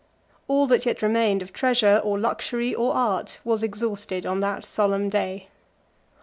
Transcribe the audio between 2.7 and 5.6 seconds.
or art, was exhausted on that solemn day.